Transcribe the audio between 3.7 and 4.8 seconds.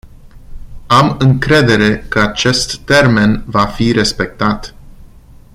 respectat.